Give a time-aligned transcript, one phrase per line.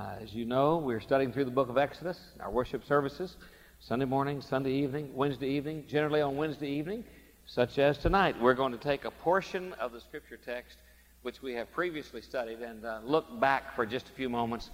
[0.00, 3.36] Uh, as you know, we're studying through the book of Exodus, our worship services,
[3.80, 7.04] Sunday morning, Sunday evening, Wednesday evening, generally on Wednesday evening,
[7.44, 8.34] such as tonight.
[8.40, 10.78] We're going to take a portion of the scripture text
[11.20, 14.70] which we have previously studied and uh, look back for just a few moments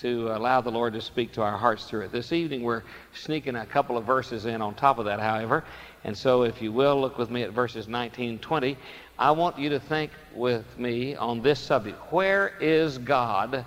[0.00, 2.12] to allow the Lord to speak to our hearts through it.
[2.12, 2.82] This evening we're
[3.14, 5.64] sneaking a couple of verses in on top of that, however.
[6.04, 8.76] And so if you will, look with me at verses 19 20.
[9.18, 12.12] I want you to think with me on this subject.
[12.12, 13.64] Where is God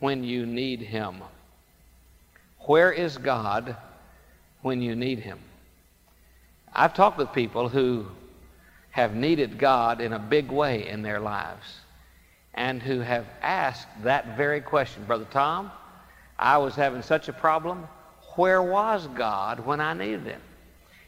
[0.00, 1.22] when you need Him?
[2.60, 3.76] Where is God
[4.62, 5.38] when you need Him?
[6.72, 8.06] I've talked with people who
[8.90, 11.80] have needed God in a big way in their lives
[12.54, 15.04] and who have asked that very question.
[15.04, 15.70] Brother Tom,
[16.38, 17.86] I was having such a problem.
[18.36, 20.40] Where was God when I needed Him?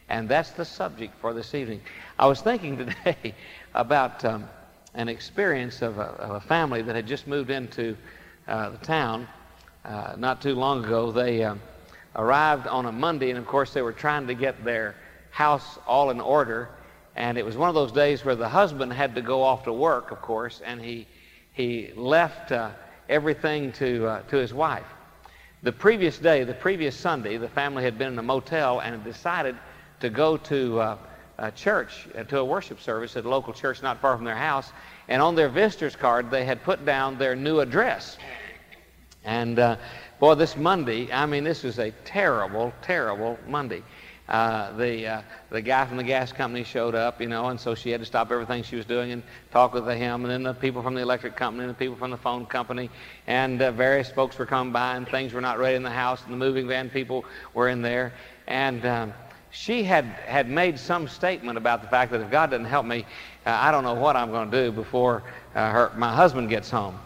[0.08, 1.80] And that's the subject for this evening.
[2.18, 3.34] I was thinking today
[3.74, 4.48] about um,
[4.94, 7.96] an experience of a, of a, family that had just moved into
[8.50, 9.28] the town
[9.84, 11.12] uh, not too long ago.
[11.12, 11.60] They um,
[12.16, 14.96] arrived on a Monday, and of course, they were trying to get their
[15.30, 16.68] house all in order.
[17.16, 19.72] And it was one of those days where the husband had to go off to
[19.72, 21.06] work, of course, and he,
[21.52, 22.70] he left uh,
[23.08, 24.86] everything to, uh, to his wife.
[25.62, 29.04] The previous day, the previous Sunday, the family had been in a motel and had
[29.04, 29.56] decided
[30.00, 30.96] to go to uh,
[31.38, 34.36] a church, uh, to a worship service at a local church not far from their
[34.36, 34.72] house.
[35.08, 38.16] And on their visitor's card, they had put down their new address.
[39.24, 39.76] And uh,
[40.18, 43.82] boy, this Monday, I mean, this was a terrible, terrible Monday.
[44.28, 47.74] Uh, the uh, the guy from the gas company showed up, you know, and so
[47.74, 50.54] she had to stop everything she was doing and talk with him, and then the
[50.54, 52.88] people from the electric company, and the people from the phone company,
[53.26, 56.22] and uh, various folks were coming by, and things were not ready in the house,
[56.22, 57.24] and the moving van people
[57.54, 58.12] were in there,
[58.46, 59.12] and um,
[59.50, 63.04] she had, had made some statement about the fact that if God doesn't help me,
[63.46, 65.24] uh, I don't know what I'm going to do before
[65.56, 66.96] uh, her, my husband gets home.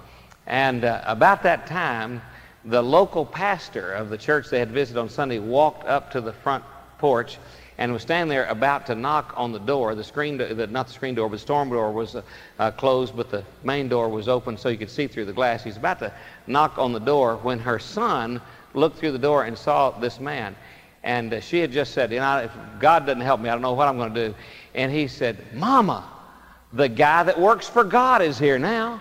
[0.46, 2.20] And uh, about that time,
[2.64, 6.32] the local pastor of the church they had visited on Sunday walked up to the
[6.32, 6.64] front
[6.98, 7.38] porch
[7.76, 9.94] and was standing there about to knock on the door.
[9.94, 12.22] The screen, the, not the screen door, but the storm door was uh,
[12.58, 15.64] uh, closed, but the main door was open so you could see through the glass.
[15.64, 16.12] He's about to
[16.46, 18.40] knock on the door when her son
[18.74, 20.54] looked through the door and saw this man.
[21.02, 23.62] And uh, she had just said, you know, if God doesn't help me, I don't
[23.62, 24.34] know what I'm going to do.
[24.74, 26.08] And he said, Mama,
[26.72, 29.00] the guy that works for God is here now.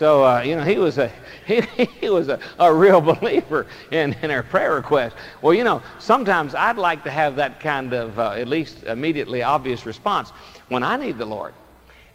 [0.00, 1.12] So, uh, you know, he was a,
[1.46, 1.60] he,
[2.00, 5.14] he was a, a real believer in, in her prayer request.
[5.42, 9.42] Well, you know, sometimes I'd like to have that kind of uh, at least immediately
[9.42, 10.30] obvious response
[10.70, 11.52] when I need the Lord.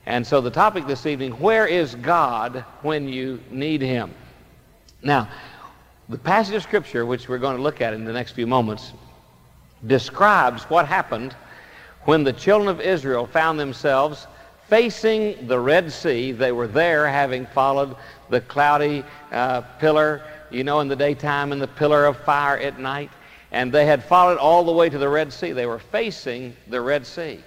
[0.07, 4.16] And so the topic this evening, where is God when you need him?
[5.03, 5.29] Now,
[6.09, 8.94] the passage of Scripture, which we're going to look at in the next few moments,
[9.85, 11.35] describes what happened
[12.06, 14.25] when the children of Israel found themselves
[14.68, 16.31] facing the Red Sea.
[16.31, 17.96] They were there having followed
[18.30, 22.80] the cloudy uh, pillar, you know, in the daytime and the pillar of fire at
[22.80, 23.12] night.
[23.52, 25.52] And they had followed all the way to the Red Sea.
[25.52, 27.40] They were facing the Red Sea.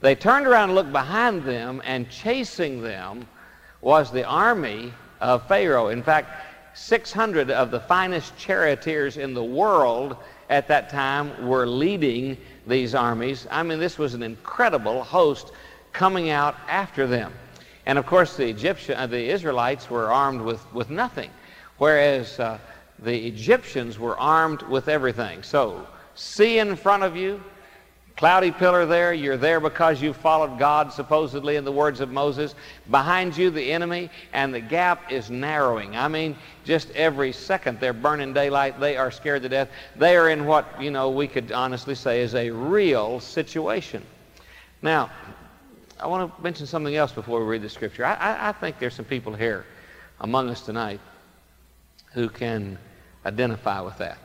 [0.00, 3.26] They turned around and looked behind them, and chasing them
[3.80, 5.88] was the army of Pharaoh.
[5.88, 6.28] In fact,
[6.74, 10.16] 600 of the finest charioteers in the world
[10.50, 13.46] at that time were leading these armies.
[13.50, 15.52] I mean, this was an incredible host
[15.94, 17.32] coming out after them.
[17.86, 21.30] And of course, the Egyptian, uh, the Israelites were armed with, with nothing,
[21.78, 22.58] whereas uh,
[22.98, 25.42] the Egyptians were armed with everything.
[25.42, 27.42] So, sea in front of you,
[28.16, 32.54] Cloudy pillar there, you're there because you followed God, supposedly in the words of Moses.
[32.88, 35.96] Behind you, the enemy, and the gap is narrowing.
[35.96, 38.78] I mean, just every second they're burning daylight.
[38.78, 39.68] They are scared to death.
[39.96, 44.04] They are in what, you know, we could honestly say is a real situation.
[44.80, 45.10] Now,
[46.00, 48.04] I want to mention something else before we read the scripture.
[48.04, 49.64] I, I, I think there's some people here
[50.20, 51.00] among us tonight
[52.12, 52.78] who can
[53.24, 54.18] identify with that.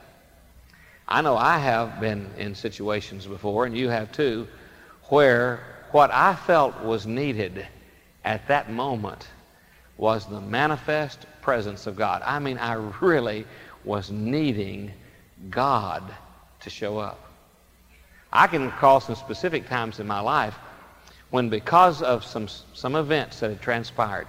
[1.07, 4.47] I know I have been in situations before, and you have too,
[5.05, 7.65] where what I felt was needed
[8.23, 9.27] at that moment
[9.97, 12.21] was the manifest presence of God.
[12.23, 13.45] I mean, I really
[13.83, 14.91] was needing
[15.49, 16.03] God
[16.61, 17.19] to show up.
[18.31, 20.55] I can recall some specific times in my life
[21.29, 24.27] when, because of some, some events that had transpired,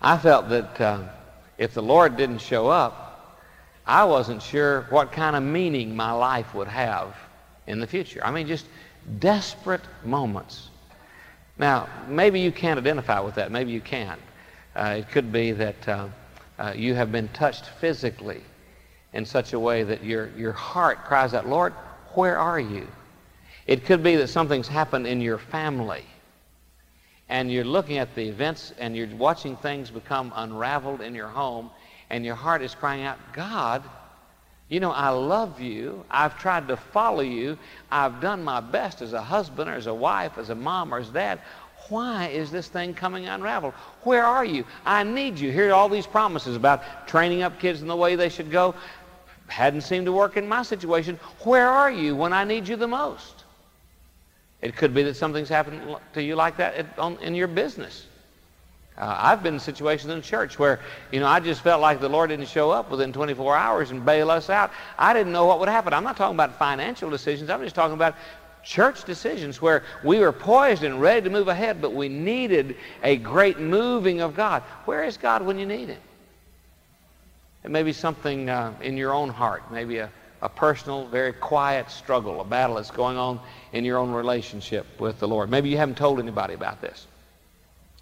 [0.00, 1.02] I felt that uh,
[1.58, 3.06] if the Lord didn't show up,
[3.86, 7.16] I wasn't sure what kind of meaning my life would have
[7.66, 8.20] in the future.
[8.24, 8.66] I mean, just
[9.20, 10.68] desperate moments.
[11.58, 13.50] Now, maybe you can't identify with that.
[13.50, 14.18] Maybe you can.
[14.74, 16.08] Uh, it could be that uh,
[16.58, 18.42] uh, you have been touched physically
[19.12, 21.72] in such a way that your, your heart cries out, Lord,
[22.14, 22.86] where are you?
[23.66, 26.04] It could be that something's happened in your family.
[27.28, 31.70] and you're looking at the events and you're watching things become unraveled in your home,
[32.10, 33.82] and your heart is crying out, God,
[34.68, 36.04] you know, I love you.
[36.10, 37.58] I've tried to follow you.
[37.90, 40.98] I've done my best as a husband or as a wife, as a mom or
[40.98, 41.40] as dad.
[41.88, 43.74] Why is this thing coming unraveled?
[44.02, 44.64] Where are you?
[44.84, 45.52] I need you.
[45.52, 48.74] Here are all these promises about training up kids in the way they should go.
[49.46, 51.18] Hadn't seemed to work in my situation.
[51.40, 53.44] Where are you when I need you the most?
[54.62, 56.86] It could be that something's happened to you like that
[57.20, 58.06] in your business.
[58.98, 60.80] Uh, I've been in situations in church where,
[61.12, 64.04] you know, I just felt like the Lord didn't show up within 24 hours and
[64.04, 64.70] bail us out.
[64.98, 65.92] I didn't know what would happen.
[65.92, 67.50] I'm not talking about financial decisions.
[67.50, 68.14] I'm just talking about
[68.64, 73.16] church decisions where we were poised and ready to move ahead, but we needed a
[73.16, 74.62] great moving of God.
[74.86, 76.00] Where is God when you need Him?
[77.62, 80.10] It may be something uh, in your own heart, maybe a,
[80.46, 83.40] a personal, very quiet struggle, a battle that's going on
[83.72, 85.50] in your own relationship with the Lord.
[85.50, 87.08] Maybe you haven't told anybody about this.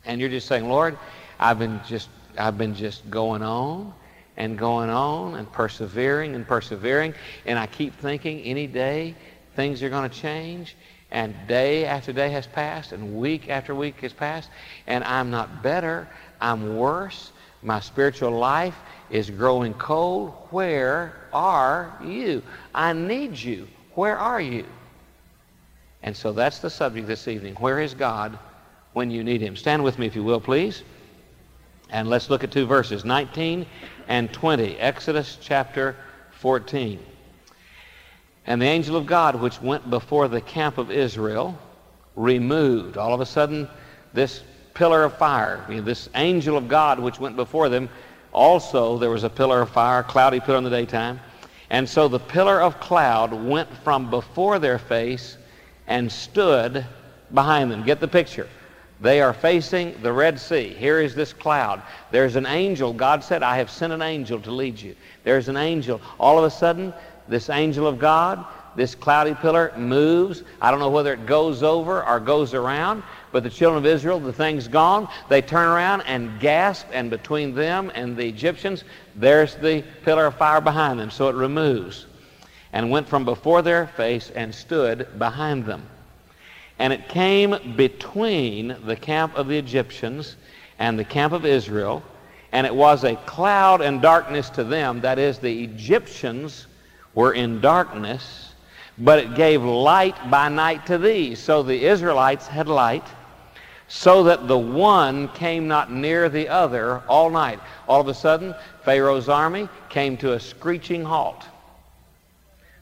[0.05, 0.99] And you're just saying, Lord,
[1.41, 3.95] I've been just I've been just going on
[4.37, 7.15] and going on and persevering and persevering,
[7.47, 9.15] and I keep thinking any day
[9.57, 10.77] things are going to change,
[11.11, 14.51] and day after day has passed, and week after week has passed,
[14.87, 16.07] and I'm not better,
[16.43, 17.33] I'm worse.
[17.63, 18.77] My spiritual life
[19.11, 20.33] is growing cold.
[20.51, 22.43] Where are you?
[22.75, 23.69] I need you.
[23.95, 24.65] Where are you?
[26.03, 27.55] And so that's the subject this evening.
[27.55, 28.39] Where is God?
[28.95, 29.57] when you need him.
[29.57, 30.83] Stand with me, if you will, please.
[31.91, 33.67] And let's look at two verses 19
[34.09, 34.79] and 20.
[34.79, 35.97] Exodus chapter
[36.39, 36.99] 14.
[38.47, 41.59] And the angel of God, which went before the camp of Israel,
[42.17, 42.97] removed.
[42.97, 43.69] All of a sudden,
[44.13, 44.43] this
[44.75, 47.89] pillar of fire, this angel of God, which went before them,
[48.35, 51.21] also there was a pillar of fire, cloudy pillar in the daytime.
[51.71, 55.39] And so the pillar of cloud went from before their face
[55.87, 56.85] and stood
[57.33, 57.85] behind them.
[57.85, 58.49] Get the picture.
[59.01, 60.69] They are facing the Red Sea.
[60.69, 61.83] Here is this cloud.
[62.11, 62.93] There's an angel.
[62.93, 64.95] God said, I have sent an angel to lead you.
[65.25, 66.01] There's an angel.
[66.19, 66.95] All of a sudden,
[67.29, 68.45] this angel of God,
[68.77, 70.43] this cloudy pillar moves.
[70.61, 73.03] I don't know whether it goes over or goes around,
[73.35, 75.09] but the children of Israel, the thing's gone.
[75.29, 78.85] They turn around and gasp, and between them and the Egyptians,
[79.17, 81.11] there's the pillar of fire behind them.
[81.11, 82.07] So it removes
[82.73, 85.83] and went from before their face and stood behind them.
[86.79, 90.37] And it came between the camp of the Egyptians
[90.79, 92.05] and the camp of Israel,
[92.53, 95.01] and it was a cloud and darkness to them.
[95.01, 96.69] That is, the Egyptians
[97.15, 98.53] were in darkness,
[98.97, 101.41] but it gave light by night to these.
[101.41, 103.05] So the Israelites had light,
[103.89, 107.61] so that the one came not near the other all night.
[107.87, 108.55] All of a sudden,
[108.85, 111.45] Pharaoh's army came to a screeching halt.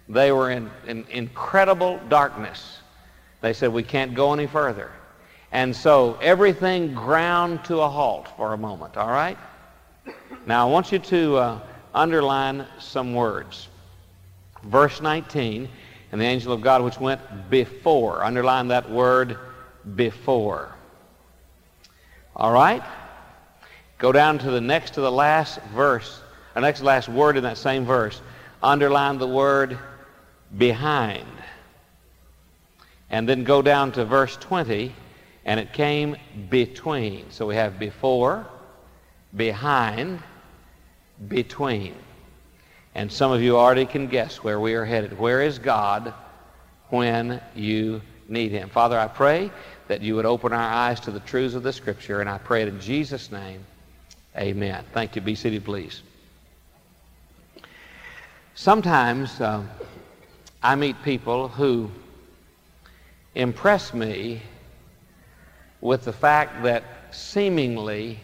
[0.08, 2.78] They were in, in incredible darkness.
[3.40, 4.90] They said, we can't go any further.
[5.50, 9.38] And so everything ground to a halt for a moment, all right?
[10.46, 11.60] Now I want you to uh,
[11.94, 13.68] underline some words.
[14.64, 15.68] Verse 19,
[16.12, 17.20] and the angel of God which went
[17.50, 18.24] before.
[18.24, 19.36] Underline that word
[19.96, 20.74] before.
[22.34, 22.82] All right?
[23.98, 26.20] Go down to the next to the last verse,
[26.54, 28.20] the next last word in that same verse.
[28.62, 29.78] Underline the word
[30.56, 31.26] behind.
[33.10, 34.94] And then go down to verse 20,
[35.44, 36.16] and it came
[36.48, 37.30] between.
[37.30, 38.46] So we have before,
[39.36, 40.20] behind,
[41.28, 41.94] between.
[42.94, 45.18] And some of you already can guess where we are headed.
[45.18, 46.12] Where is God
[46.88, 48.68] when you need him?
[48.68, 49.50] Father, I pray
[49.92, 52.62] that you would open our eyes to the truths of the Scripture, and I pray
[52.62, 53.62] it in Jesus' name.
[54.34, 54.82] Amen.
[54.94, 55.20] Thank you.
[55.20, 56.00] Be seated, please.
[58.54, 59.62] Sometimes uh,
[60.62, 61.90] I meet people who
[63.34, 64.40] impress me
[65.82, 68.18] with the fact that seemingly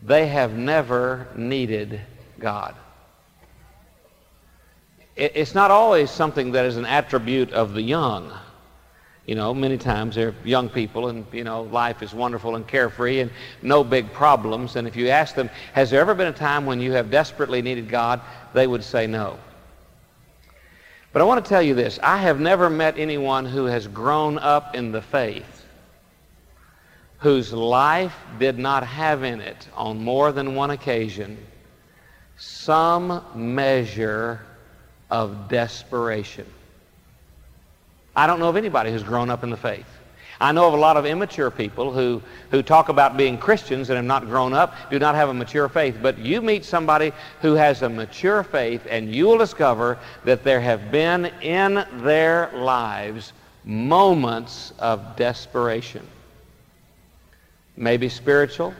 [0.00, 2.00] they have never needed
[2.38, 2.76] God.
[5.16, 8.32] It's not always something that is an attribute of the young.
[9.26, 13.20] You know, many times they're young people and, you know, life is wonderful and carefree
[13.20, 13.30] and
[13.62, 14.74] no big problems.
[14.76, 17.62] And if you ask them, has there ever been a time when you have desperately
[17.62, 18.20] needed God?
[18.52, 19.38] They would say no.
[21.12, 22.00] But I want to tell you this.
[22.02, 25.62] I have never met anyone who has grown up in the faith
[27.22, 31.38] whose life did not have in it, on more than one occasion,
[32.36, 34.40] some measure
[35.08, 36.44] of desperation.
[38.14, 39.86] I don't know of anybody who's grown up in the faith.
[40.40, 43.96] I know of a lot of immature people who, who talk about being Christians and
[43.96, 45.98] have not grown up, do not have a mature faith.
[46.02, 50.60] But you meet somebody who has a mature faith, and you will discover that there
[50.60, 53.32] have been in their lives
[53.64, 56.04] moments of desperation.
[57.76, 58.74] maybe spiritual,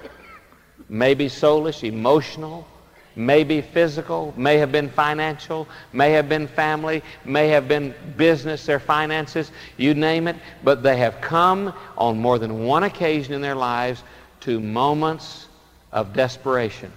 [0.89, 2.67] maybe soulish, emotional,
[3.16, 8.66] may be physical, may have been financial, may have been family, may have been business,
[8.66, 13.40] their finances, you name it, but they have come on more than one occasion in
[13.40, 14.02] their lives
[14.40, 15.49] to moments
[15.92, 16.90] of desperation.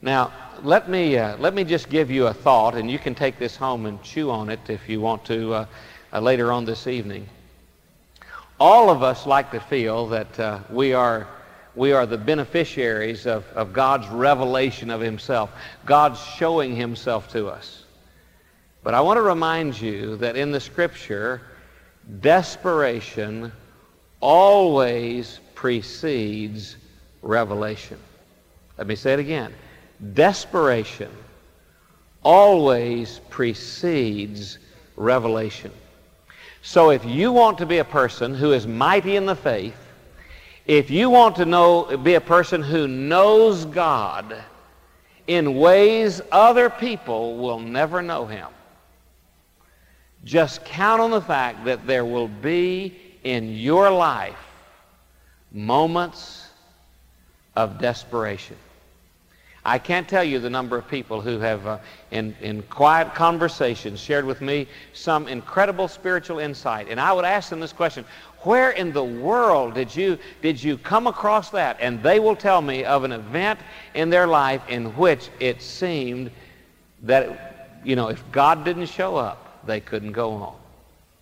[0.00, 0.32] Now,
[0.62, 3.56] let me, uh, let me just give you a thought, and you can take this
[3.56, 5.66] home and chew on it if you want to uh,
[6.12, 7.28] uh, later on this evening.
[8.58, 11.28] All of us like to feel that uh, we are
[11.74, 15.50] we are the beneficiaries of, of God's revelation of himself,
[15.86, 17.84] God's showing himself to us.
[18.82, 21.40] But I want to remind you that in the scripture,
[22.20, 23.52] desperation
[24.20, 26.76] always precedes
[27.22, 27.98] revelation.
[28.76, 29.54] Let me say it again.
[30.14, 31.10] Desperation
[32.24, 34.58] always precedes
[34.96, 35.70] revelation.
[36.62, 39.76] So if you want to be a person who is mighty in the faith,
[40.66, 44.36] if you want to know, be a person who knows God
[45.26, 48.48] in ways other people will never know him,
[50.24, 54.36] just count on the fact that there will be in your life
[55.52, 56.48] moments
[57.56, 58.56] of desperation.
[59.64, 61.78] I can't tell you the number of people who have, uh,
[62.10, 66.88] in, in quiet conversations, shared with me some incredible spiritual insight.
[66.88, 68.04] And I would ask them this question
[68.44, 71.76] where in the world did you, did you come across that?
[71.80, 73.60] And they will tell me of an event
[73.94, 76.30] in their life in which it seemed
[77.02, 80.56] that, you know, if God didn't show up, they couldn't go on.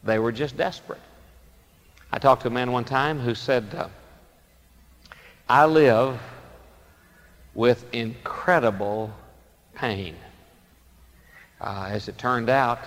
[0.05, 1.01] They were just desperate.
[2.13, 3.89] I talked to a man one time who said, uh,
[5.49, 6.21] I live
[7.55, 9.13] with incredible
[9.75, 10.17] pain.
[11.61, 12.81] Uh, as it turned out,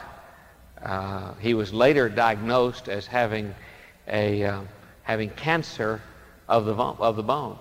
[0.83, 3.53] uh, he was later diagnosed as having
[4.07, 4.62] a, uh,
[5.03, 6.01] having cancer
[6.48, 7.57] of the, of the bone.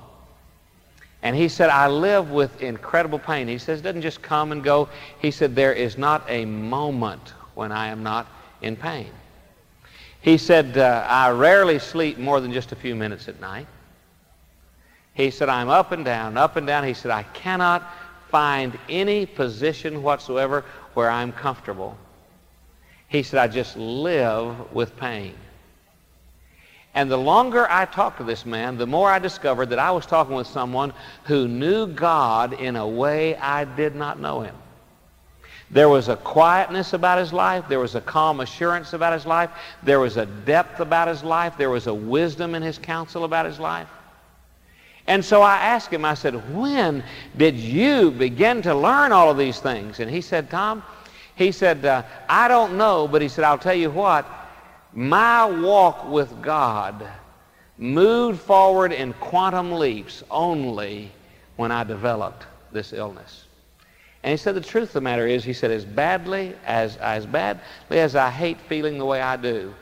[1.23, 3.47] And he said, I live with incredible pain.
[3.47, 4.89] He says, it doesn't just come and go.
[5.21, 8.27] He said, there is not a moment when I am not
[8.61, 9.11] in pain.
[10.21, 13.67] He said, uh, I rarely sleep more than just a few minutes at night.
[15.15, 16.85] He said, I'm up and down, up and down.
[16.85, 17.89] He said, I cannot
[18.29, 21.97] find any position whatsoever where I'm comfortable.
[23.09, 25.35] He said, I just live with pain.
[26.95, 30.05] And the longer I talked to this man, the more I discovered that I was
[30.05, 30.93] talking with someone
[31.25, 34.55] who knew God in a way I did not know him.
[35.71, 37.65] There was a quietness about his life.
[37.67, 39.49] There was a calm assurance about his life.
[39.83, 41.57] There was a depth about his life.
[41.57, 43.89] There was a wisdom in his counsel about his life.
[45.07, 47.03] And so I asked him, I said, when
[47.39, 49.99] did you begin to learn all of these things?
[49.99, 50.83] And he said, Tom,
[51.37, 54.27] he said, uh, I don't know, but he said, I'll tell you what,
[54.93, 57.07] my walk with God
[57.79, 61.11] moved forward in quantum leaps only
[61.57, 63.45] when I developed this illness.
[64.23, 67.27] And he said the truth of the matter is, he said, as badly as as
[67.27, 69.75] badly as I hate feeling the way I do,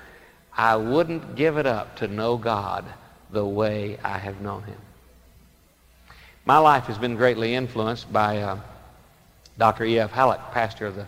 [0.56, 2.84] I wouldn't give it up to know God
[3.30, 4.78] the way I have known him.
[6.44, 8.58] My life has been greatly influenced by uh,
[9.58, 9.84] Dr.
[9.84, 10.10] E.F.
[10.10, 11.06] Hallock, pastor of the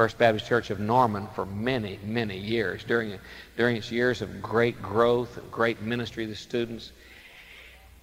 [0.00, 3.18] First Baptist Church of Norman for many, many years, during,
[3.58, 6.92] during its years of great growth and great ministry to the students.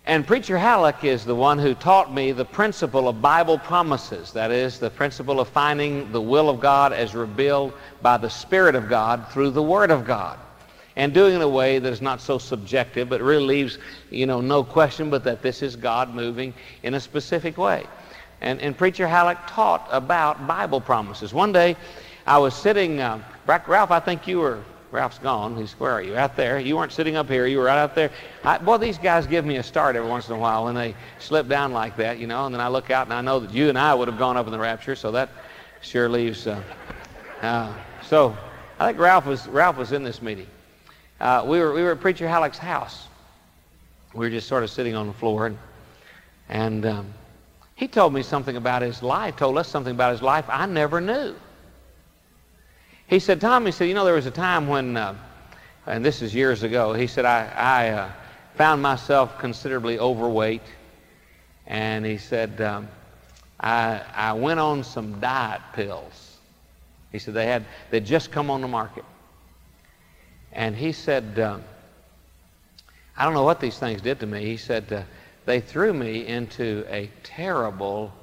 [0.06, 4.32] And Preacher Hallock is the one who taught me the principle of Bible promises.
[4.34, 7.74] That is, the principle of finding the will of God as revealed
[8.04, 10.38] by the Spirit of God through the Word of God.
[10.98, 13.80] And doing it in a way that is not so subjective, but really leaves,
[14.12, 17.88] you know, no question but that this is God moving in a specific way.
[18.41, 21.34] And, and Preacher Hallock taught about Bible promises.
[21.34, 21.75] One day,
[22.25, 25.56] I was sitting, uh, Ralph, I think you were, Ralph's gone.
[25.58, 26.15] He's, where are you?
[26.15, 26.60] Out there.
[26.60, 27.46] You weren't sitting up here.
[27.48, 28.12] You were right out there.
[28.44, 30.94] I, boy, these guys give me a start every once in a while when they
[31.20, 33.53] slip down like that, you know, and then I look out and I know that
[33.53, 35.29] you and I would have gone up in the rapture, so that
[35.82, 36.48] sure leaves.
[36.48, 36.62] Uh,
[37.41, 37.74] uh,
[38.06, 38.38] so
[38.79, 40.48] I think Ralph was, Ralph was in this meeting.
[41.20, 43.08] Uh, we, were, we were at Preacher Hallock's house.
[44.13, 45.58] We were just sort of sitting on the floor, and,
[46.50, 47.13] and um,
[47.77, 51.00] he told me something about his life, told us something about his life I never
[51.00, 51.36] knew.
[53.05, 55.15] He said, Tom, he said, you know, there was a time when, uh,
[55.86, 58.12] and this is years ago, he said, I, I uh,
[58.55, 60.63] found myself considerably overweight.
[61.67, 62.88] And he said, um,
[63.60, 66.38] I, I went on some diet pills.
[67.12, 69.05] He said they had, they'd just come on the market.
[70.51, 71.63] And he said, um,
[73.15, 74.46] I don't know what these things did to me.
[74.46, 75.03] He said, uh,
[75.48, 78.13] they threw me into a terrible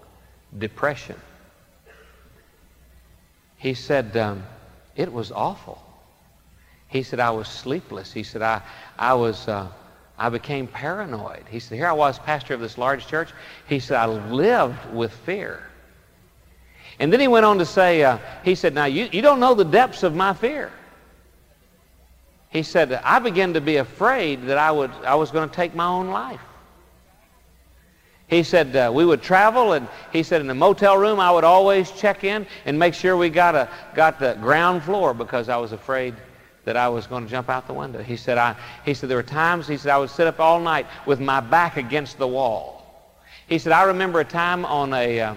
[0.57, 1.17] depression.
[3.57, 4.45] He said, um,
[4.95, 5.83] it was awful.
[6.87, 8.13] He said, I was sleepless.
[8.13, 8.61] He said, I,
[8.99, 9.69] I was uh,
[10.19, 11.45] I became paranoid.
[11.51, 13.31] He said, here I was, pastor of this large church.
[13.69, 15.63] He said, I lived with fear.
[17.01, 19.55] And then he went on to say, uh, he said, now you, you don't know
[19.55, 20.71] the depths of my fear.
[22.51, 25.75] He said, I began to be afraid that I, would, I was going to take
[25.75, 26.41] my own life.
[28.27, 31.45] He said uh, we would travel, and he said in the motel room I would
[31.45, 35.57] always check in and make sure we got, a, got the ground floor because I
[35.59, 36.15] was afraid
[36.65, 38.03] that I was going to jump out the window.
[38.03, 40.59] He said, I, he said there were times, he said, I would sit up all
[40.59, 42.83] night with my back against the wall.
[43.47, 45.35] He said, I remember a time on a, uh,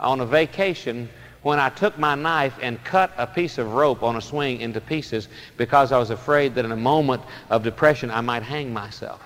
[0.00, 1.10] on a vacation
[1.42, 4.80] when I took my knife and cut a piece of rope on a swing into
[4.80, 5.28] pieces
[5.58, 9.20] because I was afraid that in a moment of depression I might hang myself.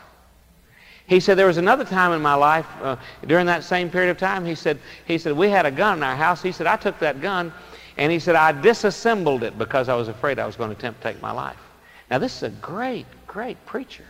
[1.08, 2.96] He said there was another time in my life uh,
[3.26, 4.44] during that same period of time.
[4.44, 6.42] He said he said we had a gun in our house.
[6.42, 7.52] He said I took that gun
[7.96, 11.00] and he said I disassembled it because I was afraid I was going to attempt
[11.00, 11.56] to take my life.
[12.10, 14.04] Now this is a great great preacher.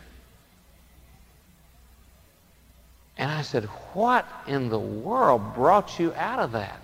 [3.19, 3.65] And I said,
[3.95, 6.81] What in the world brought you out of that?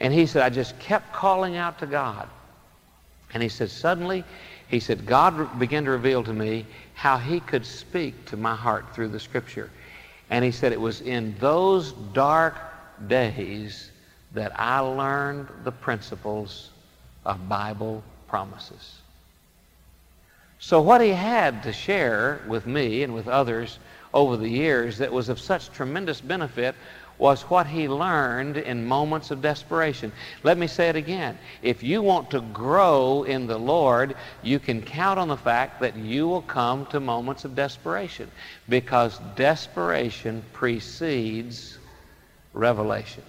[0.00, 2.28] And he said, I just kept calling out to God.
[3.32, 4.22] And he said, Suddenly,
[4.74, 8.92] he said, God began to reveal to me how he could speak to my heart
[8.94, 9.70] through the scripture.
[10.30, 12.56] And he said, It was in those dark
[13.06, 13.92] days
[14.32, 16.70] that I learned the principles
[17.24, 18.96] of Bible promises.
[20.58, 23.78] So, what he had to share with me and with others
[24.12, 26.74] over the years that was of such tremendous benefit
[27.24, 30.12] was what he learned in moments of desperation.
[30.42, 31.38] Let me say it again.
[31.62, 35.96] If you want to grow in the Lord, you can count on the fact that
[35.96, 38.30] you will come to moments of desperation
[38.68, 41.78] because desperation precedes
[42.52, 43.22] revelation.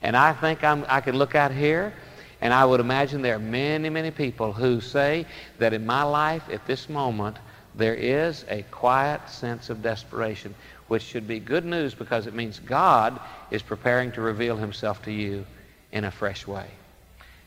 [0.00, 1.92] And I think I'm, I look out here
[2.40, 5.26] and I would imagine there are many, many people who say
[5.58, 7.38] that in my life at this moment
[7.74, 10.54] there is a quiet sense of desperation,
[10.88, 15.12] which should be good news because it means God is preparing to reveal himself to
[15.12, 15.44] you
[15.92, 16.66] in a fresh way.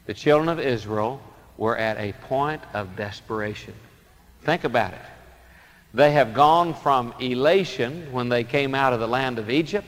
[0.05, 1.21] The children of Israel
[1.57, 3.73] were at a point of desperation.
[4.41, 5.01] Think about it.
[5.93, 9.87] They have gone from elation when they came out of the land of Egypt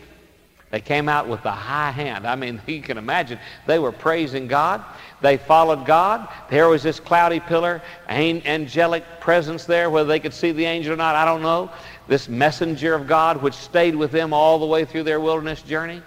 [0.72, 2.26] they came out with a high hand.
[2.26, 3.38] I mean, you can imagine
[3.68, 4.84] they were praising God.
[5.22, 6.28] They followed God.
[6.50, 10.98] There was this cloudy pillar, angelic presence there, whether they could see the angel or
[10.98, 11.70] not, I don't know.
[12.08, 16.02] This messenger of God which stayed with them all the way through their wilderness journey.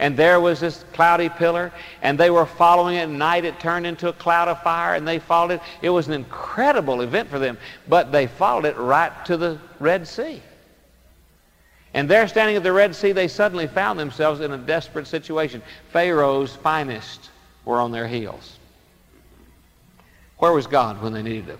[0.00, 3.00] And there was this cloudy pillar, and they were following it.
[3.00, 5.60] At night it turned into a cloud of fire, and they followed it.
[5.82, 10.06] It was an incredible event for them, but they followed it right to the Red
[10.06, 10.40] Sea.
[11.94, 15.62] And there, standing at the Red Sea, they suddenly found themselves in a desperate situation.
[15.92, 17.30] Pharaoh's finest
[17.64, 18.58] were on their heels.
[20.36, 21.58] Where was God when they needed him?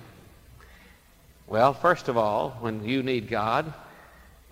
[1.49, 3.73] Well, first of all, when you need God,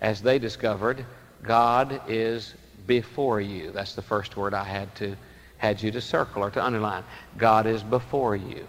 [0.01, 1.05] as they discovered,
[1.43, 2.53] God is
[2.87, 3.71] before you.
[3.71, 5.15] That's the first word I had to
[5.57, 7.03] had you to circle or to underline.
[7.37, 8.67] God is before you.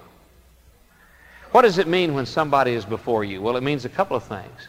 [1.53, 3.41] What does it mean when somebody is before you?
[3.41, 4.69] Well, it means a couple of things.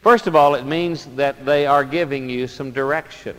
[0.00, 3.36] First of all, it means that they are giving you some direction,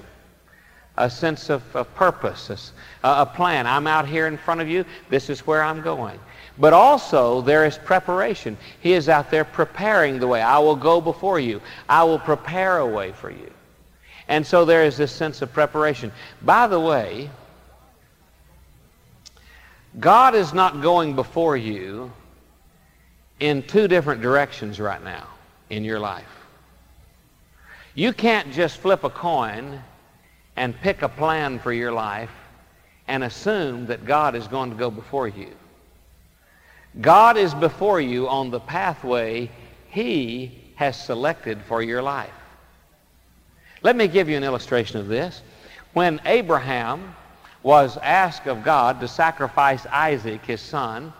[0.97, 2.71] a sense of, of purpose,
[3.03, 3.65] a, a plan.
[3.65, 4.85] I'm out here in front of you.
[5.09, 6.19] This is where I'm going.
[6.62, 8.56] But also, there is preparation.
[8.82, 10.43] He is out there preparing the way.
[10.43, 11.60] I will go before you.
[11.89, 13.52] I will prepare a way for you.
[14.28, 16.12] And so there is this sense of preparation.
[16.43, 17.32] By the way,
[20.00, 22.12] God is not going before you
[23.39, 25.26] in two different directions right now
[25.71, 26.45] in your life.
[27.95, 29.82] You can't just flip a coin
[30.58, 32.30] and pick a plan for your life
[33.08, 35.50] and assume that God is going to go before you.
[36.99, 39.49] God is before you on the pathway
[39.89, 42.34] he has selected for your life.
[43.82, 45.41] Let me give you an illustration of this.
[45.93, 47.15] When Abraham
[47.63, 51.13] was asked of God to sacrifice Isaac, his son,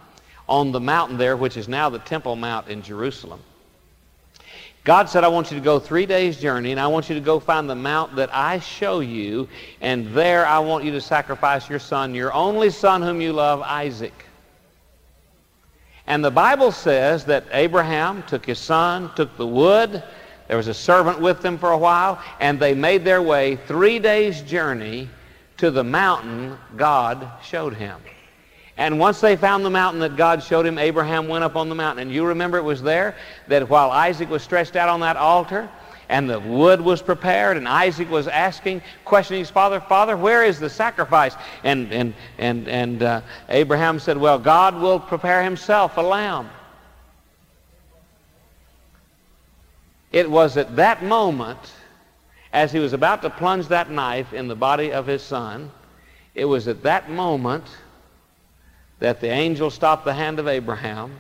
[0.50, 3.40] on the mountain there, which is now the Temple Mount in Jerusalem,
[4.84, 7.22] God said, I want you to go three days' journey, and I want you to
[7.22, 9.48] go find the mount that I show you,
[9.80, 13.62] and there I want you to sacrifice your son, your only son whom you love,
[13.62, 14.26] Isaac.
[16.08, 20.04] And the Bible says that Abraham took his son, took the wood,
[20.52, 24.00] there was a servant with them for a while, and they made their way three
[24.00, 25.10] days' journey
[25.56, 28.02] to the mountain God showed him.
[28.76, 31.76] And once they found the mountain that God showed him, Abraham went up on the
[31.76, 32.02] mountain.
[32.08, 33.16] And you remember it was there
[33.48, 35.70] that while Isaac was stretched out on that altar,
[36.12, 40.60] and the wood was prepared, and Isaac was asking, questioning his father, Father, where is
[40.60, 41.36] the sacrifice?
[41.64, 46.50] And, and, and, and uh, Abraham said, Well, God will prepare himself a lamb.
[50.12, 51.60] It was at that moment,
[52.52, 55.72] as he was about to plunge that knife in the body of his son,
[56.36, 57.64] it was at that moment
[59.00, 61.16] that the angel stopped the hand of Abraham,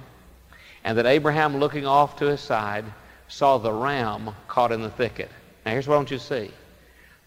[0.83, 2.83] and that Abraham, looking off to his side,
[3.31, 5.31] saw the ram caught in the thicket.
[5.65, 6.51] Now, here's what I want you to see.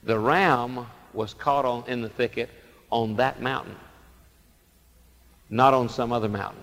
[0.02, 2.50] The ram was caught on, in the thicket
[2.90, 3.76] on that mountain,
[5.48, 6.62] not on some other mountain.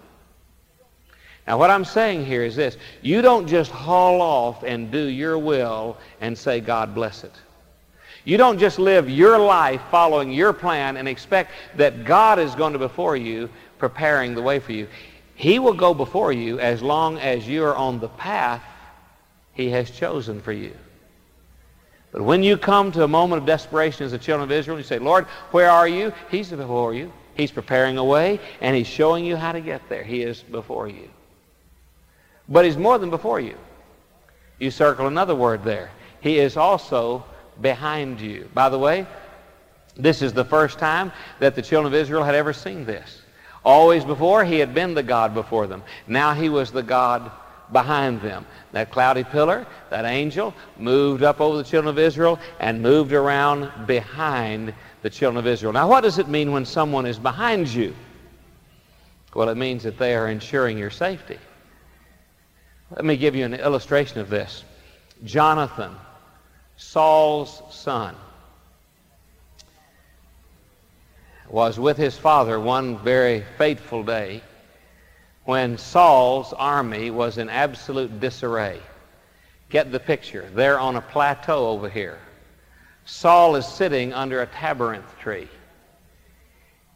[1.48, 2.78] Now, what I'm saying here is this.
[3.02, 7.34] You don't just haul off and do your will and say, God bless it.
[8.24, 12.74] You don't just live your life following your plan and expect that God is going
[12.74, 13.50] to before you
[13.80, 14.88] preparing the way for you.
[15.34, 18.62] He will go before you as long as you are on the path
[19.62, 20.76] he has chosen for you.
[22.12, 24.84] But when you come to a moment of desperation as the children of Israel, you
[24.84, 26.12] say, Lord, where are you?
[26.30, 27.12] He's before you.
[27.36, 30.04] He's preparing a way, and he's showing you how to get there.
[30.04, 31.10] He is before you.
[32.50, 33.56] But he's more than before you.
[34.60, 35.92] You circle another word there.
[36.20, 37.24] He is also
[37.62, 38.50] behind you.
[38.54, 39.08] By the way,
[39.96, 43.22] this is the first time that the children of Israel had ever seen this.
[43.64, 45.84] Always before, he had been the God before them.
[46.08, 47.32] Now he was the God
[47.72, 48.46] behind them.
[48.72, 53.70] That cloudy pillar, that angel, moved up over the children of Israel and moved around
[53.86, 55.74] behind the children of Israel.
[55.74, 57.94] Now, what does it mean when someone is behind you?
[59.34, 61.38] Well, it means that they are ensuring your safety.
[62.96, 64.64] Let me give you an illustration of this.
[65.24, 65.96] Jonathan,
[66.78, 68.16] Saul's son,
[71.50, 74.42] was with his father one very fateful day
[75.46, 78.80] when Saul's army was in absolute disarray.
[79.70, 80.50] Get the picture.
[80.54, 82.20] They're on a plateau over here.
[83.06, 85.48] Saul is sitting under a tabernacle tree.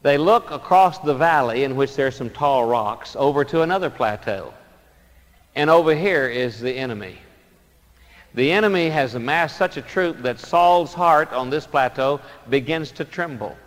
[0.04, 3.90] They look across the valley in which there are some tall rocks over to another
[3.90, 4.54] plateau.
[5.56, 7.18] And over here is the enemy.
[8.36, 13.06] The enemy has amassed such a troop that Saul's heart on this plateau begins to
[13.06, 13.58] tremble.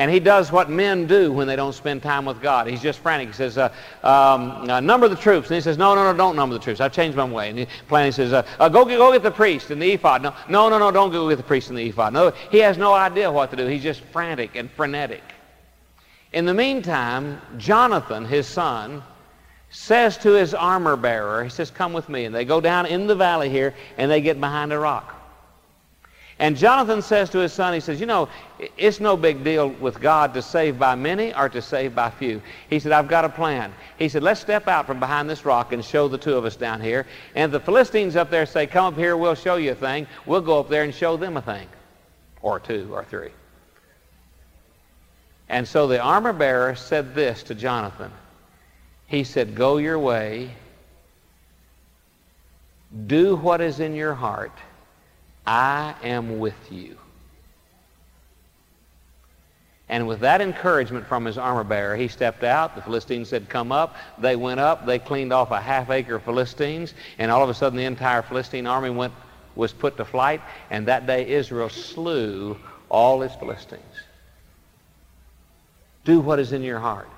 [0.00, 2.66] And he does what men do when they don't spend time with God.
[2.66, 3.28] He's just frantic.
[3.28, 3.70] He says, uh,
[4.02, 5.48] um, uh, number the troops.
[5.48, 6.80] And he says, no, no, no, don't number the troops.
[6.80, 7.50] I've changed my way.
[7.50, 10.22] And he, plan, says, uh, uh, go, get, go get the priest and the ephod.
[10.22, 12.14] No, no, no, no, don't go get the priest and the ephod.
[12.14, 13.66] No, he has no idea what to do.
[13.66, 15.22] He's just frantic and frenetic.
[16.32, 19.02] In the meantime, Jonathan, his son,
[19.68, 22.24] says to his armor bearer, he says, come with me.
[22.24, 25.19] And they go down in the valley here, and they get behind a rock.
[26.40, 28.26] And Jonathan says to his son, he says, you know,
[28.78, 32.40] it's no big deal with God to save by many or to save by few.
[32.70, 33.74] He said, I've got a plan.
[33.98, 36.56] He said, let's step out from behind this rock and show the two of us
[36.56, 37.06] down here.
[37.34, 40.06] And the Philistines up there say, come up here, we'll show you a thing.
[40.24, 41.68] We'll go up there and show them a thing.
[42.40, 43.32] Or two or three.
[45.50, 48.10] And so the armor bearer said this to Jonathan.
[49.08, 50.52] He said, go your way.
[53.06, 54.52] Do what is in your heart
[55.46, 56.96] I am with you.
[59.88, 62.76] And with that encouragement from his armor bearer, he stepped out.
[62.76, 63.96] The Philistines said, come up.
[64.18, 64.86] They went up.
[64.86, 66.94] They cleaned off a half acre of Philistines.
[67.18, 69.12] And all of a sudden, the entire Philistine army went,
[69.56, 70.42] was put to flight.
[70.70, 72.56] And that day, Israel slew
[72.88, 73.82] all his Philistines.
[76.04, 77.08] Do what is in your heart.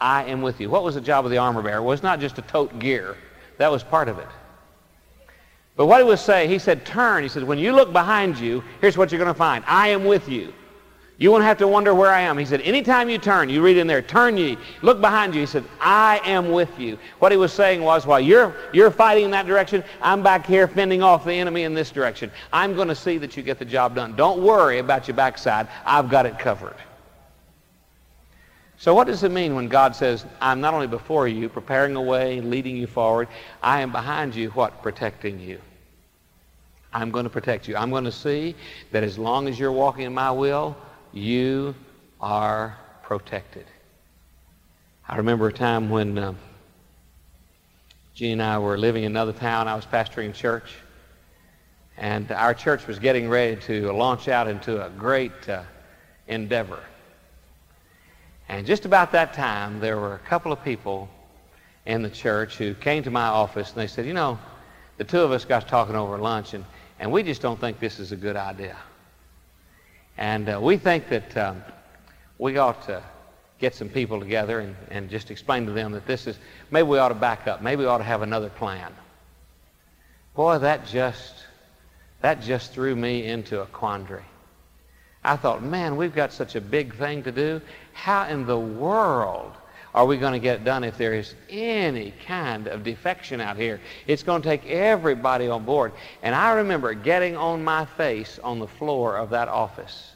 [0.00, 0.68] I am with you.
[0.68, 1.78] What was the job of the armor bearer?
[1.78, 3.16] It was not just to tote gear.
[3.58, 4.28] That was part of it.
[5.76, 7.22] But what he was saying, he said, turn.
[7.22, 9.62] He said, when you look behind you, here's what you're going to find.
[9.66, 10.52] I am with you.
[11.18, 12.36] You won't have to wonder where I am.
[12.36, 15.40] He said, anytime you turn, you read in there, turn ye, look behind you.
[15.40, 16.98] He said, I am with you.
[17.20, 20.68] What he was saying was, while you're, you're fighting in that direction, I'm back here
[20.68, 22.30] fending off the enemy in this direction.
[22.52, 24.14] I'm going to see that you get the job done.
[24.14, 25.68] Don't worry about your backside.
[25.86, 26.76] I've got it covered.
[28.78, 32.02] So what does it mean when God says, I'm not only before you, preparing a
[32.02, 33.28] way, leading you forward,
[33.62, 34.82] I am behind you, what?
[34.82, 35.60] Protecting you.
[36.92, 37.76] I'm going to protect you.
[37.76, 38.54] I'm going to see
[38.92, 40.76] that as long as you're walking in my will,
[41.12, 41.74] you
[42.20, 43.64] are protected.
[45.08, 46.34] I remember a time when uh,
[48.14, 49.68] Jean and I were living in another town.
[49.68, 50.74] I was pastoring church.
[51.96, 55.62] And our church was getting ready to launch out into a great uh,
[56.28, 56.82] endeavor.
[58.48, 61.08] And just about that time, there were a couple of people
[61.84, 64.38] in the church who came to my office and they said, you know,
[64.98, 66.64] the two of us got talking over lunch and,
[66.98, 68.76] and we just don't think this is a good idea.
[70.16, 71.62] And uh, we think that um,
[72.38, 73.02] we ought to
[73.58, 76.38] get some people together and, and just explain to them that this is,
[76.70, 77.62] maybe we ought to back up.
[77.62, 78.92] Maybe we ought to have another plan.
[80.34, 81.34] Boy, that just,
[82.20, 84.24] that just threw me into a quandary.
[85.24, 87.60] I thought, man, we've got such a big thing to do.
[87.96, 89.52] How in the world
[89.94, 93.56] are we going to get it done if there is any kind of defection out
[93.56, 93.80] here?
[94.06, 95.92] It's going to take everybody on board.
[96.22, 100.12] And I remember getting on my face on the floor of that office.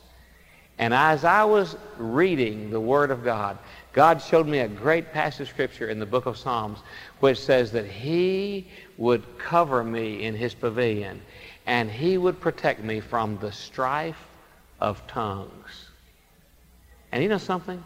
[0.79, 3.59] And as I was reading the Word of God,
[3.95, 6.81] God showed me a great passage of Scripture in the book of Psalms
[7.21, 11.23] which says that He would cover me in His pavilion
[11.67, 14.29] and He would protect me from the strife
[14.81, 15.90] of tongues.
[17.13, 17.83] And you know something?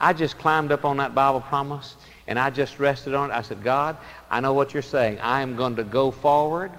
[0.00, 3.34] I just climbed up on that Bible promise and I just rested on it.
[3.34, 3.96] I said, God,
[4.30, 5.18] I know what you're saying.
[5.20, 6.72] I am going to go forward.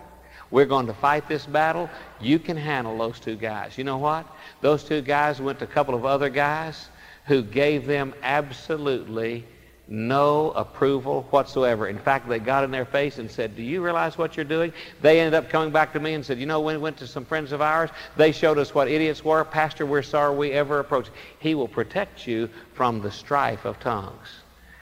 [0.52, 1.90] We're going to fight this battle.
[2.20, 3.78] You can handle those two guys.
[3.78, 4.26] You know what?
[4.62, 6.90] Those two guys went to a couple of other guys
[7.26, 9.46] who gave them absolutely
[9.88, 11.88] no approval whatsoever.
[11.88, 14.74] In fact, they got in their face and said, do you realize what you're doing?
[15.02, 17.08] They ended up coming back to me and said, you know, when we went to
[17.08, 19.44] some friends of ours, they showed us what idiots were.
[19.44, 21.12] Pastor, we're sorry we ever approached.
[21.40, 24.28] He will protect you from the strife of tongues.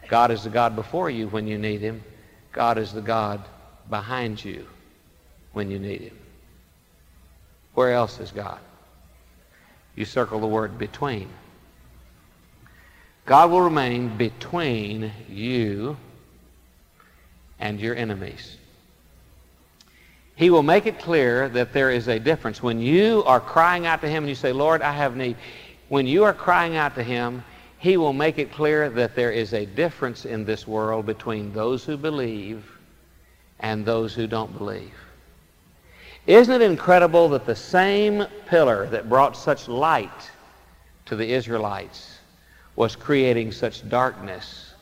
[0.08, 2.04] God is the God before you when you need him.
[2.52, 3.44] God is the God
[3.90, 4.66] behind you
[5.52, 6.18] when you need him.
[7.74, 8.60] Where else is God?
[9.96, 11.30] You circle the word between.
[13.26, 15.96] God will remain between you
[17.60, 18.58] and your enemies.
[20.36, 22.62] He will make it clear that there is a difference.
[22.62, 25.38] When you are crying out to him and you say, Lord, I have need,
[25.88, 27.44] when you are crying out to him,
[27.78, 31.86] he will make it clear that there is a difference in this world between those
[31.86, 32.70] who believe
[33.60, 34.94] and those who don't believe.
[36.28, 40.32] Isn't it incredible that the same pillar that brought such light
[41.06, 42.13] to the Israelites
[42.76, 44.74] was creating such darkness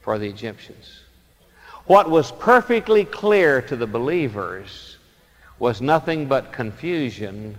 [0.00, 1.00] for the Egyptians.
[1.86, 4.98] What was perfectly clear to the believers
[5.58, 7.56] was nothing but confusion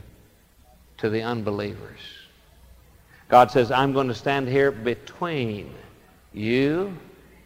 [0.97, 1.99] to the unbelievers.
[3.29, 5.73] God says, I'm going to stand here between
[6.33, 6.95] you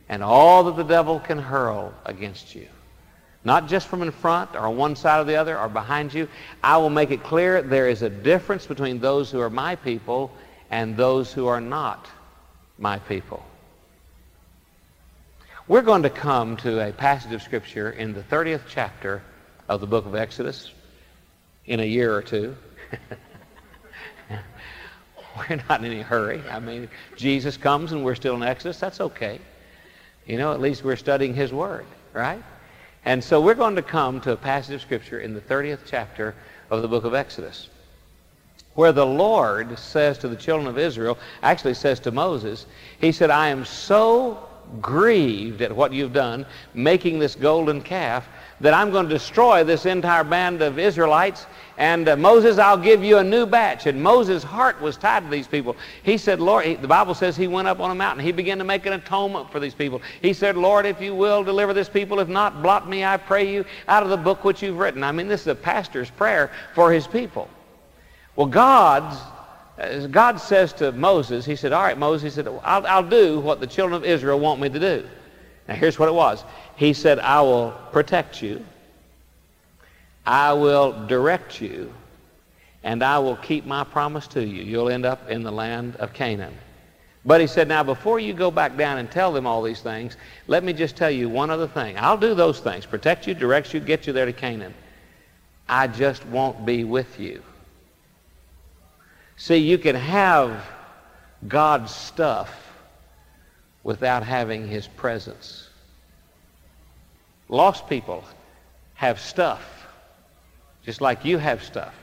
[0.10, 2.68] and all that the devil can hurl against you.
[3.46, 6.28] Not just from in front or on one side or the other or behind you.
[6.64, 10.32] I will make it clear there is a difference between those who are my people
[10.70, 12.08] and those who are not
[12.78, 13.44] my people.
[15.68, 19.22] We're going to come to a passage of Scripture in the 30th chapter
[19.68, 20.72] of the book of Exodus
[21.66, 22.56] in a year or two.
[25.38, 26.42] we're not in any hurry.
[26.50, 28.80] I mean, Jesus comes and we're still in Exodus.
[28.80, 29.40] That's okay.
[30.26, 32.44] You know, at least we're studying His Word, right?
[33.06, 36.36] And so we're going to come to a passage of Scripture in the 30th chapter
[36.70, 37.70] of the book of Exodus
[38.80, 42.66] where the Lord says to the children of Israel, actually says to Moses,
[43.02, 44.48] he said, I am so
[44.82, 48.30] grieved at what you've done, making this golden calf,
[48.62, 51.46] that I'm going to destroy this entire band of Israelites.
[51.78, 53.86] And uh, Moses, I'll give you a new batch.
[53.86, 55.76] And Moses' heart was tied to these people.
[56.04, 58.24] He said, Lord, he, the Bible says he went up on a mountain.
[58.24, 60.02] He began to make an atonement for these people.
[60.22, 63.52] He said, Lord, if you will deliver this people, if not, blot me, I pray
[63.52, 65.04] you, out of the book which you've written.
[65.04, 67.50] I mean, this is a pastor's prayer for his people.
[68.40, 69.18] Well, God,
[70.12, 73.60] God says to Moses, he said, all right, Moses, he said, I'll, I'll do what
[73.60, 75.06] the children of Israel want me to do.
[75.68, 76.46] Now, here's what it was.
[76.78, 78.66] He said, I will protect you.
[80.26, 81.94] I will direct you.
[82.82, 84.64] And I will keep my promise to you.
[84.64, 86.58] You'll end up in the land of Canaan.
[87.26, 90.16] But he said, now before you go back down and tell them all these things,
[90.48, 91.98] let me just tell you one other thing.
[92.00, 92.86] I'll do those things.
[92.86, 94.74] Protect you, direct you, get you there to Canaan.
[95.68, 97.44] I just won't be with you.
[99.40, 100.66] See, you can have
[101.48, 102.54] God's stuff
[103.84, 105.70] without having his presence.
[107.48, 108.26] Lost people
[108.96, 109.88] have stuff,
[110.84, 111.94] just like you have stuff.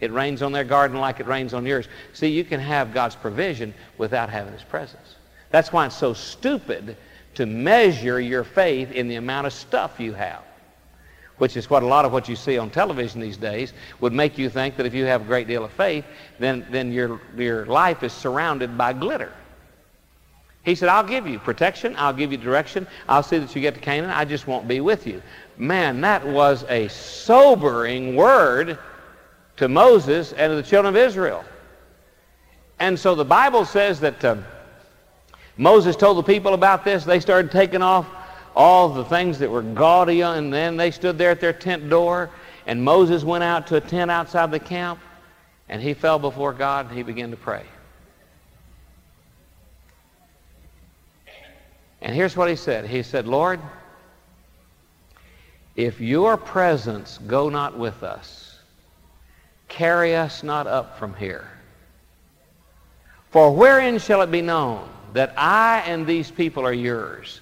[0.00, 1.88] It rains on their garden like it rains on yours.
[2.12, 5.14] See, you can have God's provision without having his presence.
[5.48, 6.98] That's why it's so stupid
[7.36, 10.42] to measure your faith in the amount of stuff you have
[11.38, 14.38] which is what a lot of what you see on television these days, would make
[14.38, 16.04] you think that if you have a great deal of faith,
[16.38, 19.32] then, then your, your life is surrounded by glitter.
[20.64, 21.94] He said, I'll give you protection.
[21.96, 22.88] I'll give you direction.
[23.08, 24.10] I'll see that you get to Canaan.
[24.10, 25.22] I just won't be with you.
[25.56, 28.76] Man, that was a sobering word
[29.58, 31.44] to Moses and to the children of Israel.
[32.80, 34.36] And so the Bible says that uh,
[35.56, 37.04] Moses told the people about this.
[37.04, 38.06] They started taking off
[38.56, 42.30] all the things that were gaudy, and then they stood there at their tent door,
[42.66, 44.98] and Moses went out to a tent outside the camp,
[45.68, 47.64] and he fell before God, and he began to pray.
[52.00, 52.86] And here's what he said.
[52.86, 53.60] He said, Lord,
[55.74, 58.58] if your presence go not with us,
[59.68, 61.50] carry us not up from here.
[63.30, 67.40] For wherein shall it be known that I and these people are yours?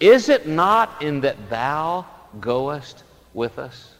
[0.00, 2.06] Is it not in that thou
[2.40, 3.92] goest with us?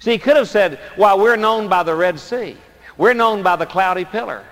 [0.00, 2.56] See, he could have said, Well, we're known by the Red Sea.
[2.98, 4.44] We're known by the cloudy pillar.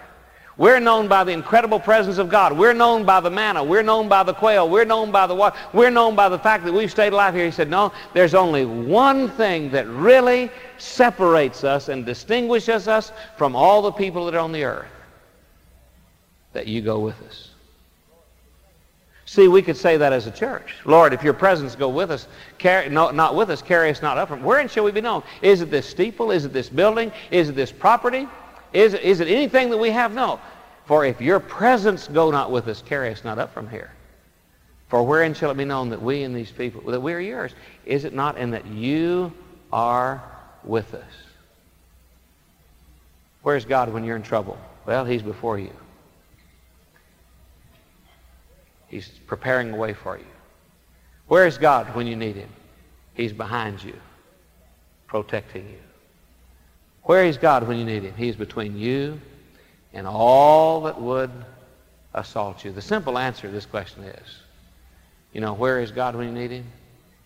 [0.56, 2.56] We're known by the incredible presence of God.
[2.56, 3.64] We're known by the manna.
[3.64, 4.68] We're known by the quail.
[4.68, 5.56] We're known by the water.
[5.72, 7.46] We're known by the fact that we've stayed alive here.
[7.46, 13.56] He said, no, there's only one thing that really separates us and distinguishes us from
[13.56, 14.90] all the people that are on the earth.
[16.52, 17.49] That you go with us.
[19.30, 20.74] See, we could say that as a church.
[20.84, 22.26] Lord, if your presence go with us,
[22.58, 24.42] carry, no, not with us, carry us not up from.
[24.42, 25.22] Wherein shall we be known?
[25.40, 26.32] Is it this steeple?
[26.32, 27.12] Is it this building?
[27.30, 28.26] Is it this property?
[28.72, 30.12] Is, is it anything that we have?
[30.12, 30.40] No.
[30.84, 33.92] For if your presence go not with us, carry us not up from here.
[34.88, 37.54] For wherein shall it be known that we and these people, that we are yours?
[37.86, 39.32] Is it not in that you
[39.72, 40.20] are
[40.64, 41.12] with us?
[43.44, 44.58] Where's God when you're in trouble?
[44.86, 45.70] Well, he's before you.
[48.90, 50.24] He's preparing a way for you.
[51.28, 52.50] Where is God when you need him?
[53.14, 53.94] He's behind you,
[55.06, 55.78] protecting you.
[57.04, 58.14] Where is God when you need him?
[58.16, 59.20] He's between you
[59.92, 61.30] and all that would
[62.14, 62.72] assault you.
[62.72, 64.36] The simple answer to this question is,
[65.32, 66.66] you know, where is God when you need him?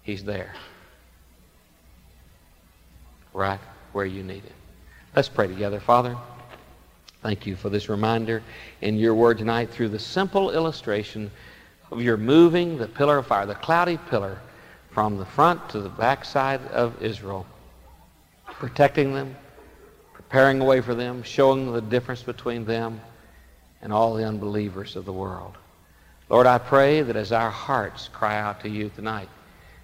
[0.02, 0.54] He's there.
[3.32, 3.60] Right
[3.92, 4.52] where you need him.
[5.16, 5.80] Let's pray together.
[5.80, 6.16] Father,
[7.22, 8.42] thank you for this reminder
[8.82, 11.30] in your word tonight through the simple illustration
[11.94, 14.38] of your moving the pillar of fire, the cloudy pillar,
[14.90, 17.46] from the front to the backside of Israel,
[18.46, 19.34] protecting them,
[20.12, 23.00] preparing a way for them, showing the difference between them
[23.82, 25.56] and all the unbelievers of the world.
[26.28, 29.28] Lord, I pray that as our hearts cry out to you tonight,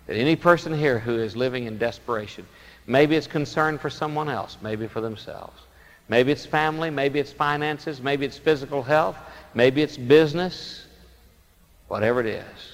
[0.06, 2.46] that any person here who is living in desperation,
[2.86, 5.60] maybe it's concern for someone else, maybe for themselves,
[6.08, 9.16] maybe it's family, maybe it's finances, maybe it's physical health,
[9.54, 10.86] maybe it's business,
[11.90, 12.72] whatever it is.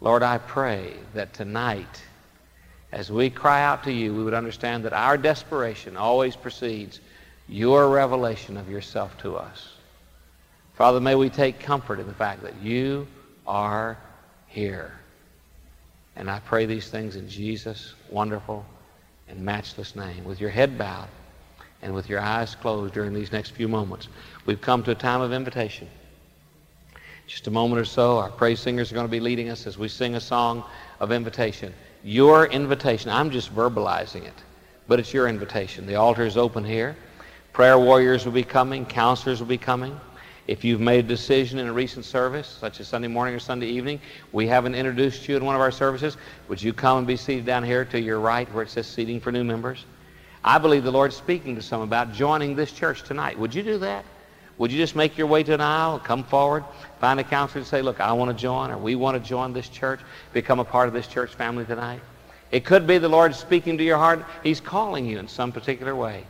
[0.00, 2.00] Lord, I pray that tonight,
[2.92, 7.00] as we cry out to you, we would understand that our desperation always precedes
[7.48, 9.72] your revelation of yourself to us.
[10.74, 13.08] Father, may we take comfort in the fact that you
[13.48, 13.98] are
[14.46, 14.92] here.
[16.14, 18.64] And I pray these things in Jesus' wonderful
[19.26, 20.22] and matchless name.
[20.22, 21.08] With your head bowed
[21.82, 24.06] and with your eyes closed during these next few moments,
[24.46, 25.88] we've come to a time of invitation.
[27.26, 29.78] Just a moment or so, our praise singers are going to be leading us as
[29.78, 30.62] we sing a song
[31.00, 31.72] of invitation.
[32.02, 33.10] Your invitation.
[33.10, 34.34] I'm just verbalizing it,
[34.88, 35.86] but it's your invitation.
[35.86, 36.96] The altar is open here.
[37.54, 38.84] Prayer warriors will be coming.
[38.84, 39.98] Counselors will be coming.
[40.46, 43.68] If you've made a decision in a recent service, such as Sunday morning or Sunday
[43.68, 43.98] evening,
[44.32, 47.46] we haven't introduced you in one of our services, would you come and be seated
[47.46, 49.86] down here to your right where it says seating for new members?
[50.44, 53.38] I believe the Lord's speaking to some about joining this church tonight.
[53.38, 54.04] Would you do that?
[54.58, 56.64] Would you just make your way to an aisle, come forward,
[57.00, 59.52] find a counselor and say, look, I want to join, or we want to join
[59.52, 60.00] this church,
[60.32, 62.00] become a part of this church family tonight?
[62.52, 64.24] It could be the Lord speaking to your heart.
[64.44, 66.24] He's calling you in some particular way,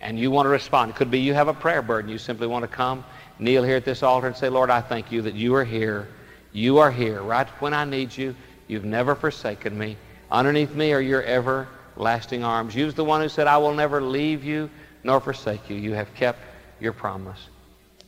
[0.00, 0.90] and you want to respond.
[0.90, 2.10] It could be you have a prayer burden.
[2.10, 3.04] You simply want to come,
[3.38, 6.08] kneel here at this altar and say, Lord, I thank you that you are here.
[6.52, 8.34] You are here right when I need you.
[8.66, 9.98] You've never forsaken me.
[10.30, 12.74] Underneath me are your everlasting arms.
[12.74, 14.70] You're the one who said, I will never leave you
[15.04, 15.76] nor forsake you.
[15.76, 16.40] You have kept
[16.80, 17.48] your promise.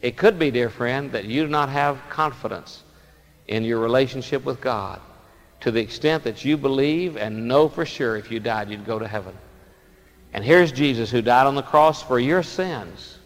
[0.03, 2.83] It could be, dear friend, that you do not have confidence
[3.49, 5.01] in your relationship with God
[5.61, 8.99] to the extent that you believe and know for sure if you died you'd go
[8.99, 9.37] to heaven.
[10.33, 13.19] And here's Jesus who died on the cross for your sins,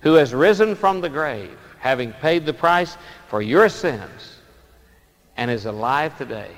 [0.00, 2.96] who has risen from the grave, having paid the price
[3.28, 4.36] for your sins,
[5.36, 6.50] and is alive today.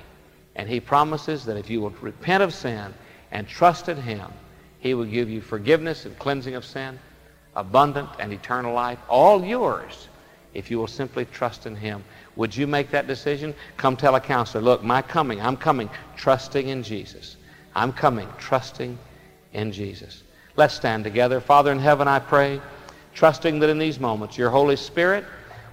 [0.56, 2.92] And he promises that if you will repent of sin
[3.30, 4.30] and trust in him,
[4.78, 6.98] he will give you forgiveness and cleansing of sin
[7.56, 10.08] abundant and eternal life, all yours,
[10.54, 12.04] if you will simply trust in him.
[12.36, 13.54] Would you make that decision?
[13.76, 17.36] Come tell a counselor, look, my coming, I'm coming trusting in Jesus.
[17.74, 18.98] I'm coming trusting
[19.52, 20.22] in Jesus.
[20.56, 21.40] Let's stand together.
[21.40, 22.60] Father in heaven, I pray,
[23.14, 25.24] trusting that in these moments your Holy Spirit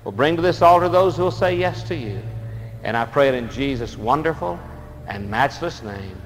[0.03, 2.21] will bring to this altar those who will say yes to you.
[2.83, 4.59] And I pray it in Jesus' wonderful
[5.07, 6.19] and matchless name.